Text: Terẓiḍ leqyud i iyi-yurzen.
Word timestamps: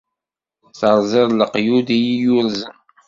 Terẓiḍ 0.79 1.29
leqyud 1.35 1.87
i 1.91 1.95
iyi-yurzen. 1.99 2.75